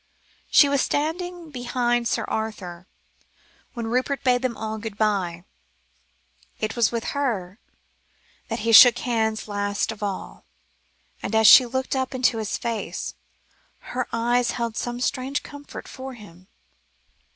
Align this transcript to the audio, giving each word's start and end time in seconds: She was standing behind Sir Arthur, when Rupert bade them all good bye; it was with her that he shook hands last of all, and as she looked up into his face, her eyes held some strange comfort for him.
She 0.49 0.67
was 0.67 0.81
standing 0.81 1.51
behind 1.51 2.07
Sir 2.07 2.25
Arthur, 2.27 2.87
when 3.75 3.85
Rupert 3.85 4.23
bade 4.23 4.41
them 4.41 4.57
all 4.57 4.79
good 4.79 4.97
bye; 4.97 5.43
it 6.59 6.75
was 6.75 6.91
with 6.91 7.03
her 7.13 7.59
that 8.47 8.61
he 8.61 8.71
shook 8.71 8.97
hands 8.97 9.47
last 9.47 9.91
of 9.91 10.01
all, 10.01 10.43
and 11.21 11.35
as 11.35 11.45
she 11.45 11.67
looked 11.67 11.95
up 11.95 12.15
into 12.15 12.39
his 12.39 12.57
face, 12.57 13.13
her 13.91 14.07
eyes 14.11 14.49
held 14.57 14.75
some 14.75 14.99
strange 15.01 15.43
comfort 15.43 15.87
for 15.87 16.15
him. 16.15 16.47